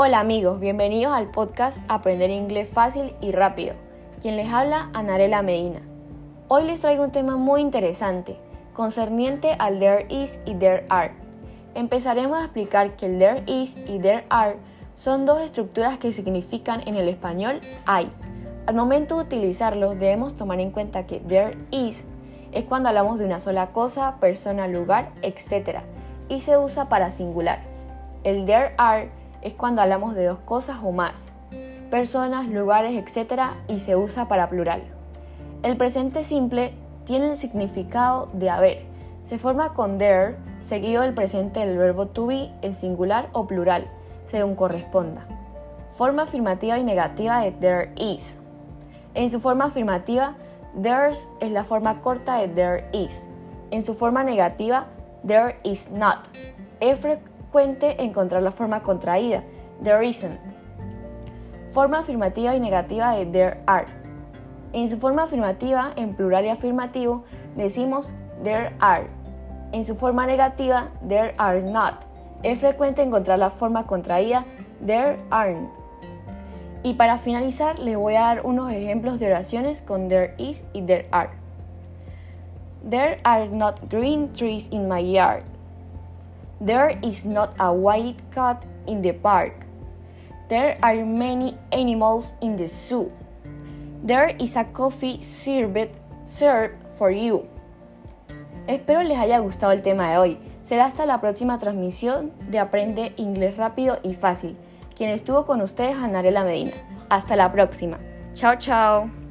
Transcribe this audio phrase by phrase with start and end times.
[0.00, 3.74] Hola amigos, bienvenidos al podcast Aprender Inglés Fácil y Rápido.
[4.22, 5.80] Quien les habla, Anarela Medina.
[6.46, 8.38] Hoy les traigo un tema muy interesante,
[8.74, 11.10] concerniente al there is y there are.
[11.74, 14.58] Empezaremos a explicar que el there is y there are
[14.94, 18.08] son dos estructuras que significan en el español hay.
[18.66, 22.04] Al momento de utilizarlos debemos tomar en cuenta que there is
[22.52, 25.80] es cuando hablamos de una sola cosa, persona, lugar, etc.
[26.28, 27.64] y se usa para singular.
[28.22, 31.24] El there are es cuando hablamos de dos cosas o más,
[31.90, 33.42] personas, lugares, etc.
[33.68, 34.82] y se usa para plural.
[35.62, 36.72] El presente simple
[37.04, 38.82] tiene el significado de haber.
[39.22, 43.88] Se forma con there seguido del presente del verbo to be en singular o plural,
[44.24, 45.26] según corresponda.
[45.94, 48.36] Forma afirmativa y negativa de there is.
[49.14, 50.34] En su forma afirmativa,
[50.80, 53.26] there's es la forma corta de there is.
[53.70, 54.86] En su forma negativa,
[55.26, 56.28] there is not.
[57.48, 59.42] Frecuente encontrar la forma contraída,
[59.82, 60.38] there isn't.
[61.72, 63.86] Forma afirmativa y negativa de there are.
[64.74, 67.24] En su forma afirmativa, en plural y afirmativo,
[67.56, 69.06] decimos there are.
[69.72, 72.04] En su forma negativa, there are not.
[72.42, 74.44] Es frecuente encontrar la forma contraída
[74.84, 75.70] there aren't.
[76.82, 80.82] Y para finalizar, les voy a dar unos ejemplos de oraciones con there is y
[80.82, 81.30] there are.
[82.88, 85.44] There are not green trees in my yard.
[86.64, 89.66] There is not a white cat in the park.
[90.48, 93.12] There are many animals in the zoo.
[94.02, 97.46] There is a coffee served, served for you.
[98.66, 100.38] Espero les haya gustado el tema de hoy.
[100.62, 104.56] Será hasta la próxima transmisión de Aprende Inglés Rápido y Fácil.
[104.94, 106.72] Quien estuvo con ustedes, Anarela Medina.
[107.08, 107.98] Hasta la próxima.
[108.34, 109.27] Chao, chao.